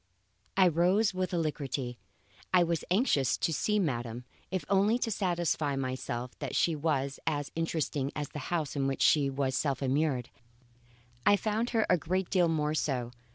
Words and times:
I 0.57 0.67
rose 0.67 1.13
with 1.13 1.31
alacrity. 1.31 1.99
I 2.51 2.63
was 2.63 2.83
anxious 2.89 3.37
to 3.37 3.53
see 3.53 3.77
madam, 3.77 4.25
if 4.49 4.65
only 4.67 4.97
to 4.97 5.11
satisfy 5.11 5.75
myself 5.75 6.31
that 6.39 6.55
she 6.55 6.75
was 6.75 7.19
as 7.27 7.51
interesting 7.55 8.11
as 8.15 8.29
the 8.29 8.39
house 8.49 8.75
in 8.75 8.87
which 8.87 9.03
she 9.03 9.29
was 9.29 9.55
self 9.55 9.83
immured. 9.83 10.31
I 11.23 11.35
found 11.35 11.69
her 11.69 11.85
a 11.87 11.99
great 11.99 12.31
deal 12.31 12.47
more 12.47 12.73
so. 12.73 13.11